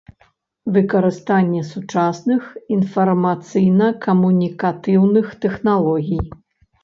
Выкарыстанне 0.77 1.59
сучасных 1.71 2.43
iнфармацыйна-камунiкатыўных 2.77 5.27
тэхналогiй. 5.45 6.19